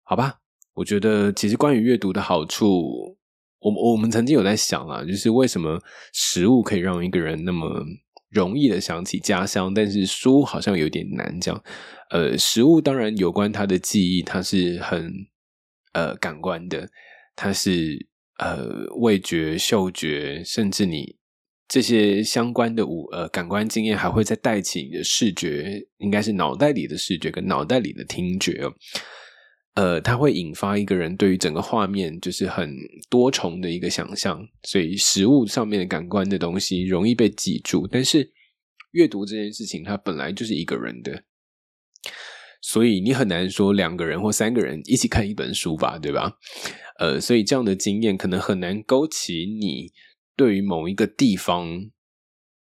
[0.04, 0.40] 好吧。
[0.74, 3.18] 我觉得其实关于阅读的好处，
[3.60, 5.82] 我我们曾经有在想啊，就是为什么
[6.14, 7.84] 食物可以让一个人那么
[8.30, 11.64] 容易的想起家乡，但是书好像有点难这样。
[12.10, 15.12] 呃，食物当然有关他的记忆，它是很
[15.94, 16.90] 呃感官的，
[17.36, 18.08] 它是
[18.40, 21.18] 呃味觉、嗅觉，甚至你。
[21.70, 28.74] 这些相关的五呃感官经验还会再带起你的视觉，应该是脑袋里的视觉跟脑袋里的听觉哦。
[29.78, 32.76] 呃，它会引发一个人对于整个画面就是很
[33.12, 37.86] 多重的一个想象，所以食物上面的感官的东西容易被记住。
[37.86, 38.32] 但是
[38.94, 41.24] 阅读这件事情，它本来就是一个人的，
[42.60, 46.40] 所以你很难说两个人或三个人一起看一本书吧，对吧？
[46.98, 49.92] 呃，所以这样的经验可能很难勾起你。
[50.36, 51.90] 对于某一个地方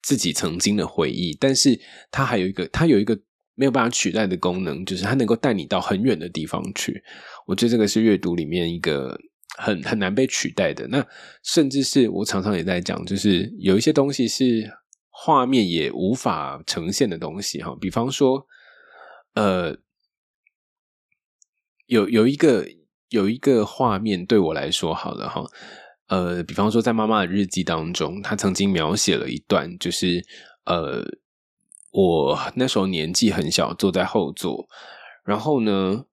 [0.03, 3.19] 自己曾经的回忆，但是它还有一个，它有一个
[3.55, 7.03] 没有办法取代的功能，就是它能够带你到很远的地方去。
[7.47, 9.19] 我觉得这个是阅读里面一个
[9.57, 10.87] 很很难被取代的。
[10.89, 11.07] 那
[11.43, 14.71] 甚至是我常常也在讲，就是有一些东西是
[15.09, 17.77] 画面也无法呈现的东西哈。
[17.81, 18.47] 比方说，
[19.35, 19.77] 呃，
[21.87, 22.67] 有有一个
[23.11, 25.45] 有一个画面对我来说好了哈。
[26.09, 30.23] 呃，比方说，在妈妈的日记当中，她曾经描写了一段，就是
[30.67, 31.03] 呃，
[31.95, 34.67] 我那时候年纪很小，坐在后座，
[35.25, 36.05] 然后呢，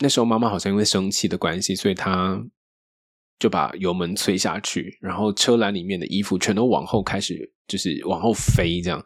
[0.00, 2.42] 那时候妈妈好像因为生气的关系，所以她
[3.38, 9.00] 就把油门催下去，然后车篮里面的衣服全都往后开始，就是往后飞，这样。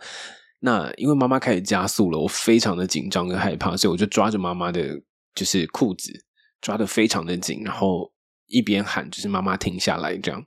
[0.60, 5.00] 那因为妈妈开始加速了，我非常的紧张跟害怕，所以我就抓着妈妈的，
[5.34, 6.12] 就是裤子，
[6.60, 8.12] 抓的非常的紧，然后。
[8.52, 10.44] 一边喊，就是妈妈停下来，这样，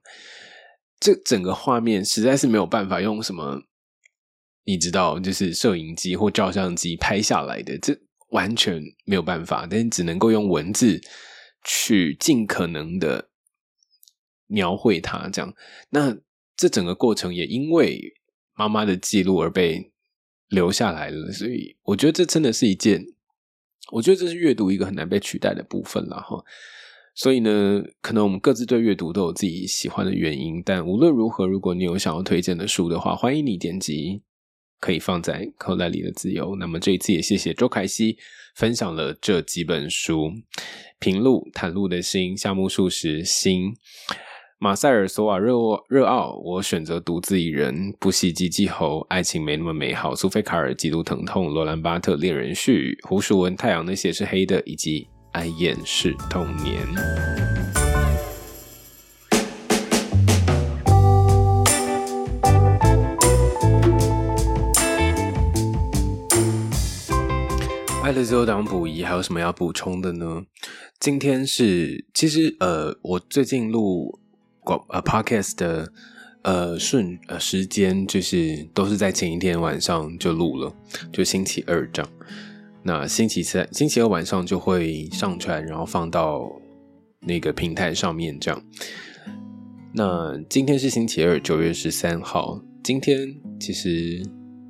[1.00, 3.62] 这整个画面实在是没有办法用什么，
[4.66, 7.98] 你知道，就是摄影机或照相机拍下来的，这
[8.30, 11.02] 完全没有办法，但只能够用文字
[11.66, 13.30] 去尽可能的
[14.48, 15.54] 描绘它，这样。
[15.90, 16.18] 那
[16.56, 18.14] 这整个过程也因为
[18.56, 19.92] 妈妈的记录而被
[20.48, 23.06] 留下来了，所以我觉得这真的是一件，
[23.92, 26.44] 我觉得这是阅读一个很难被取代的部分了，哈。
[27.16, 34.24] 所以呢，可能我们各自对阅读都有自己喜欢的原因，但无论如何，如果你有想要推荐的书的话，欢迎你点击
[34.84, 36.58] 可以放在口袋里的自由。
[36.58, 38.18] 那么这一次也谢谢周凯西
[38.54, 40.30] 分享了这几本书：
[41.00, 43.74] 平路、袒露的心、夏目漱石、心、
[44.60, 45.54] 马塞尔·索瓦热
[45.88, 46.38] 热奥。
[46.44, 50.14] 我选择独自一人，不惜鸡鸡猴，爱情没那么美好。
[50.14, 55.08] 苏菲卡尔极度疼痛，罗兰巴特恋人絮，胡淑文太阳的血是黑的，以及。
[55.34, 57.83] 爱厌是童年。
[68.14, 70.44] 的自由党补遗，还有什么要补充的呢？
[71.00, 74.20] 今天是其实呃，我最近录
[74.60, 75.92] 广呃 podcast 的
[76.44, 80.74] 呃顺呃时间，就是都是在前一天晚上就录了，
[81.12, 82.12] 就星期二这样。
[82.84, 86.52] 那星期三、星期二晚上就会上传，然后放到
[87.22, 88.40] 那个平台上面。
[88.40, 88.64] 这样，
[89.94, 92.62] 那今天是星期二，九月十三号。
[92.84, 94.22] 今天其实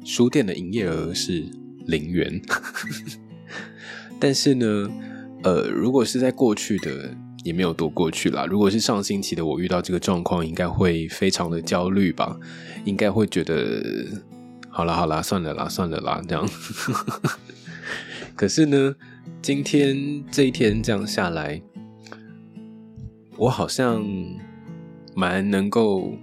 [0.05, 1.43] 书店的营业额是
[1.87, 2.39] 零元，
[4.19, 4.89] 但是呢，
[5.43, 8.45] 呃，如果是在过去的，也没有多过去啦。
[8.45, 12.37] 如果是上星期的，我遇到这个状况，应该会非常的焦虑吧？
[12.85, 13.83] 应该会觉得，
[14.69, 16.49] 好啦好啦，算了啦算了啦，这样。
[18.35, 18.95] 可是呢，
[19.41, 21.61] 今天这一天这样下来，
[23.37, 24.01] 我好像
[25.13, 26.17] 蛮能够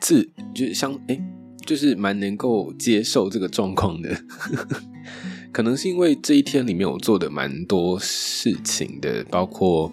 [0.00, 1.20] 自，就是相哎，
[1.66, 4.16] 就是蛮能够接受这个状况的。
[5.54, 9.88] 可能是因为这一天里面我做的蛮多事情的，包括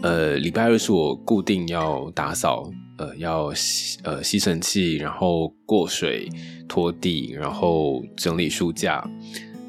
[0.00, 6.26] 呃，礼拜二是我固定要打扫，呃，要吸呃吸尘器，然后过水、
[6.66, 9.06] 拖地，然后整理书架。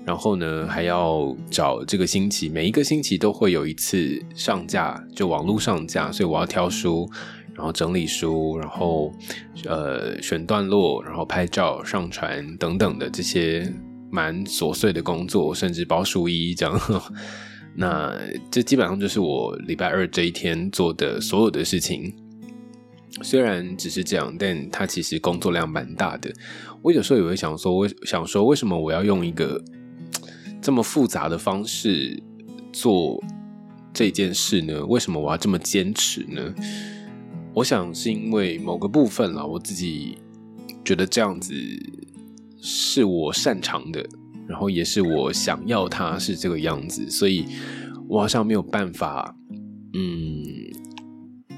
[0.05, 7.05] 然后呢，还要找这个星期每一个星期都会有一次上架，就网络上架，所以我要挑书，
[7.53, 9.11] 然后整理书，然后
[9.65, 13.69] 呃选段落，然后拍照上传等等的这些
[14.10, 16.80] 蛮琐碎的工作，甚至包书衣这样。
[17.76, 18.18] 那
[18.49, 22.14] 这基本上就是我礼拜二这一天做的所有的事情。
[23.22, 26.32] 虽然只是这样，但他其实工作量蛮大的。
[26.82, 29.64] 我有时候也会想说，我想说，为什么我要用一个？
[30.60, 32.22] 这么复杂的方式
[32.74, 33.24] 做
[33.93, 34.84] 这件事呢？
[34.88, 36.53] 为什么我要这么坚持呢？
[37.53, 40.18] 我想是因为某个部分啦，我自己
[40.84, 41.53] 觉得这样子
[42.60, 44.05] 是我擅长的，
[44.47, 47.45] 然后也是我想要它是这个样子，所以
[48.08, 49.36] 我好像没有办法，
[49.93, 50.43] 嗯，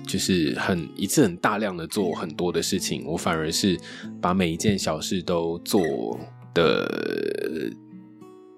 [0.06, 3.80] 就是很一次很大量的做很多的事情，我反而是
[4.22, 5.82] 把每一件小事都做
[6.54, 7.72] 的。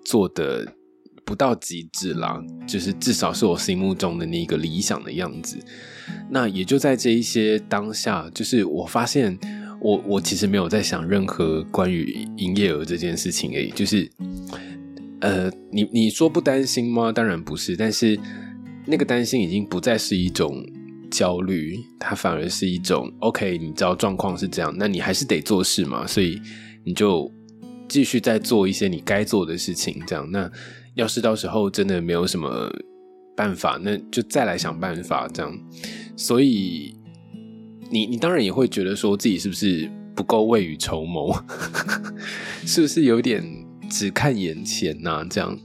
[0.04, 0.68] 做的
[1.24, 5.60] 不到极致啦，就是至少是我心目中的那个理想的样子。
[6.32, 9.38] 那也就在这一些当下，就是我发现，
[9.82, 13.70] 我我其实没有在想任何关于营业额这件事情而已。
[13.72, 14.10] 就是，
[15.20, 17.12] 呃，你你说不担心吗？
[17.12, 18.18] 当然不是，但是
[18.86, 20.64] 那个担心已经不再是一种
[21.10, 23.58] 焦虑，它反而是一种 OK。
[23.58, 26.40] 你知道状况是这样，那你还是得做事嘛，所以
[26.86, 27.30] 你就。
[27.92, 30.26] 继续在做一些你该做的事情，这样。
[30.32, 30.50] 那
[30.96, 32.72] 要是到时候真的没有什么
[33.36, 35.54] 办法，那就再来想办法，这样。
[36.16, 36.96] 所以，
[37.92, 41.44] 你你当然也会觉得说自己是不是不够未雨绸缪，
[42.66, 43.44] 是不是有点
[43.90, 45.26] 只看眼前呐？
[45.30, 45.58] 这样，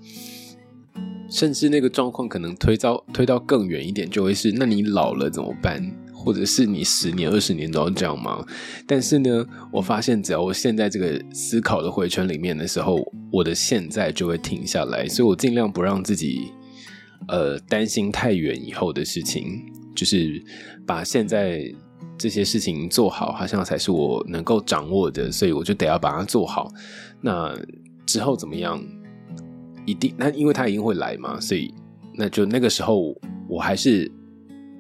[1.30, 5.82] 甚至那个状况可能推到推到更远一点，就会是那你老了怎么办？
[6.12, 8.44] 或者是你十年、二十年都要这样吗？
[8.84, 13.00] 但是呢，我发现只要我现在这个思考的回圈里面的时候，
[13.30, 16.50] 我的现在就会停下来，所以我尽量不让自己
[17.28, 19.62] 呃担心太远以后的事情，
[19.94, 20.42] 就是
[20.84, 21.72] 把现在
[22.18, 26.72] 这些事情做好，好像才是我能够掌握的，所以我就得要把它做好。
[27.20, 27.54] 那
[28.06, 28.82] 之后怎么样？
[29.84, 31.72] 一定那因为它一定会来嘛，所以
[32.14, 33.14] 那就那个时候
[33.48, 34.10] 我还是。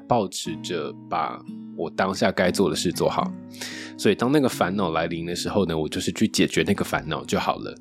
[0.08, 1.36] 保持着把
[1.76, 3.28] 我当下该做的事做好，
[3.98, 7.76] 所以当那个烦恼来临的时候呢，我就是去解决那个烦恼就好了。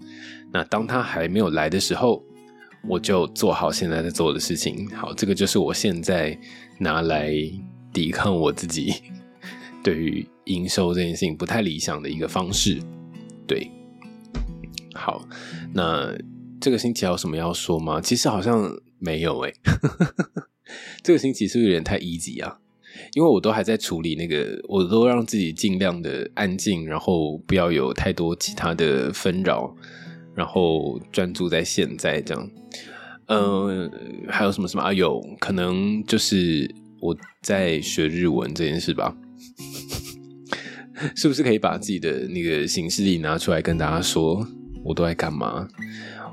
[0.51, 2.24] 那当他还没有来的时候，
[2.89, 4.89] 我就做好现在在做的事情。
[4.95, 6.36] 好，这个就是我现在
[6.80, 7.32] 拿来
[7.93, 8.91] 抵抗我自己
[9.86, 12.81] 对于营收这件事情不太理想的一个方式。
[13.45, 13.69] 对，
[14.95, 15.23] 好，
[15.75, 16.11] 那
[16.59, 18.01] 这个星期还有什么要说吗？
[18.01, 19.53] 其实好像没有诶。
[21.03, 22.57] 这个星期是不是有点太 easy 啊？
[23.13, 29.71] 因为我都还在处理那个，我都让自己尽量的安静，然后不要有太多其他的纷扰，
[30.33, 32.49] 然后专注在现在这样。
[33.27, 33.91] 嗯，
[34.29, 34.91] 还有什么什么啊？
[34.91, 39.15] 有可能就是我在学日文这件事吧？
[41.15, 44.45] 是不是可以把自己的那个行事历拿出来跟大家说，
[44.83, 45.67] 我都在干嘛？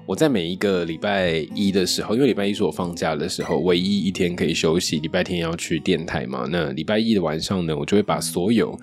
[0.05, 4.99] 我在每一个礼拜一的时候，因为礼拜一是我放假的时候，唯一一天可以休息。
[4.99, 8.77] 礼拜天要去电台嘛，那礼拜一的晚上呢，我就会把所有，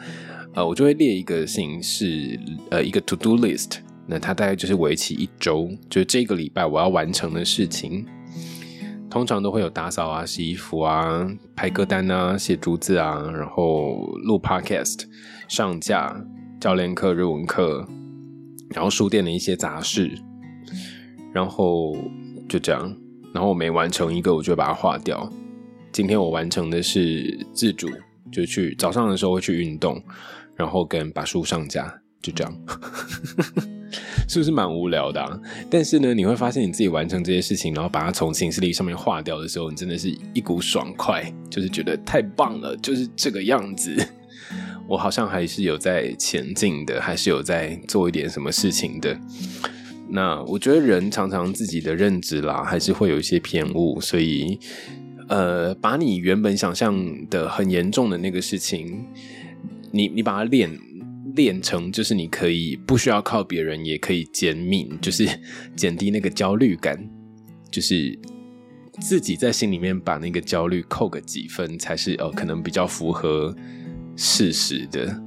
[0.54, 3.80] 呃，我就会列一个形式，呃，一个 to do list。
[4.08, 8.06] 那它大概就是为期一周，就是这个礼拜我要完成的事情。
[9.10, 15.06] 通常都会有打扫啊、洗衣服啊、拍歌单啊、写竹子啊，然后录 podcast、
[15.48, 16.16] 上架、
[16.60, 17.88] 教练课、日文课，
[18.70, 20.12] 然后书店的一些杂事。
[21.32, 21.96] 然后
[22.48, 22.96] 就这样，
[23.34, 25.32] 然后我每完成一个，我就把它划掉。
[25.92, 27.88] 今天我完成的是自主，
[28.32, 30.02] 就去早上的时候会去运动，
[30.56, 32.54] 然后跟把书上架，就这样，
[34.28, 35.42] 是不是蛮无聊的？
[35.70, 43.96] 但是呢，你会发现你自己完成这些事情，然后把它从行事历上面划掉的时候，你真的是一股爽快，就是觉得太棒了，就是这个样子。
[44.88, 49.16] 我好像还是有在前进的，还是有在做一点什么事情的。
[50.10, 54.60] 那我觉得人常常自己的认知啦，还是会有一些偏误，所以，
[55.28, 56.98] 呃，把你原本想象
[57.30, 59.06] 的很严重的那个事情，
[59.92, 60.76] 你你把它练
[61.36, 65.28] 练成，就是你可以不需要靠别人，也可以减敏，就是
[65.76, 67.10] 减低那个焦虑感，
[67.72, 68.18] 就是
[69.00, 73.56] 自己在心里面把那个焦虑扣个几分，才是哦可能比较符合
[74.16, 75.22] 事实的。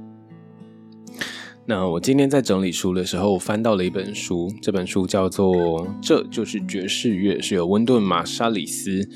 [1.65, 9.09] 那我今天在整理书的时候，翻到了一本书，这本书叫做《这就是爵士乐》，是由温顿马沙里斯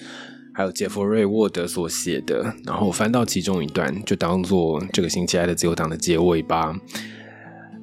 [0.58, 2.52] 还有杰弗瑞沃德所写的。
[2.66, 6.76] 然后翻到其中一段，就当做这个星期爱的自由党的结尾吧。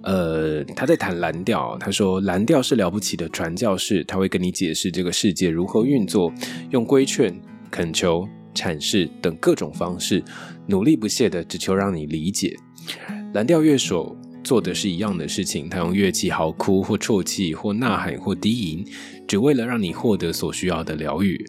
[0.03, 6.33] 呃，他在谈蓝调，他说蓝调是了不起的传教士，他会跟你解释这个世界如何运作，
[6.71, 10.21] 用规劝、恳求、阐释等各种方式，
[10.67, 12.57] 努力不懈的只求让你理解。
[13.35, 18.85] 蓝调乐手做的是一样的事情，他用乐器嚎哭或啜泣或呐喊或低吟，
[19.29, 21.41] 只为了让你获得所需要的疗愈。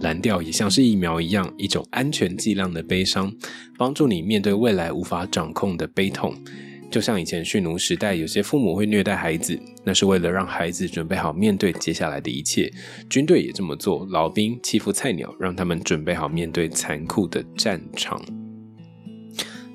[0.00, 3.32] 蓝调也像是疫苗一样，一种安全剂量的悲伤，
[3.76, 6.34] 帮助你面对未来无法掌控的悲痛。
[6.90, 12.68] 就像以前驯奴时代，有些父母会虐待孩子，那是为了让孩子准备好面对接下来的一切。
[13.08, 18.20] 军队也这么做，老兵欺负菜鸟，让他们准备好面对残酷的战场。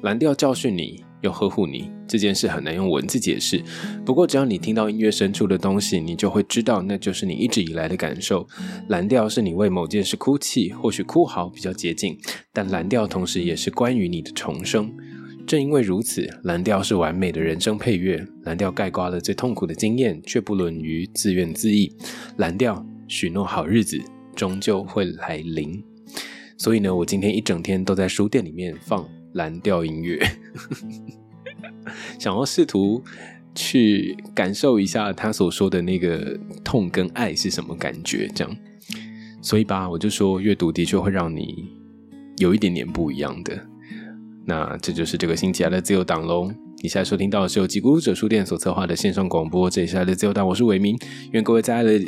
[0.01, 3.63] 蓝调教训你，又呵护你，这件事很难用文字解释。
[4.05, 8.47] 不过，只要你听到音乐深处的东西，你就会知道，那就是你一直以来的感受。
[8.89, 12.17] 蓝调是你为某件事哭泣，或许哭嚎比较接近，
[12.53, 14.91] 但蓝调同时也是关于你的重生。
[15.47, 18.25] 正因为如此，蓝调是完美的人生配乐。
[18.45, 21.87] 蓝调盖刮了最痛苦的经验，却不沦于自怨自艾。
[22.37, 24.01] 蓝调许诺好日子
[24.35, 25.83] 终究会来临。
[26.57, 30.19] 所以呢，我今天一整天都在书店里面放蓝调音乐，
[32.19, 33.03] 想要试图
[33.53, 38.29] 去感受一下他所说的那个痛跟爱是什么感觉。
[38.35, 38.57] 这样，
[39.41, 41.69] 所以吧，我就说阅读的确会让你
[42.37, 43.59] 有一点点不一样的。
[44.45, 46.51] 那这就是这个星期来的自由党喽。
[46.83, 49.67] 你现在收听到的是由吉古者书店所策划的线上广播。
[49.69, 50.95] 这里是来的自由党，我是伟明。
[51.31, 51.99] 愿各位在爱的，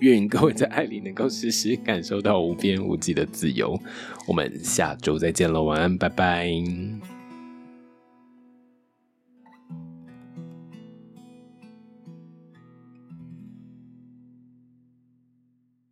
[0.00, 3.80] 愿各位在爱里能够时时感受到无边无际的自由。
[4.26, 6.52] 我们下周再见喽，晚安，拜拜。